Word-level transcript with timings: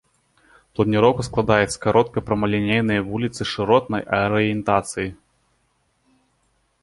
Планіроўка 0.77 1.21
складаецца 1.27 1.73
з 1.73 1.81
кароткай 1.83 2.25
прамалінейнай 2.29 2.99
вуліцы 3.09 3.41
шыротнай 3.51 4.01
арыентацыі. 4.21 5.11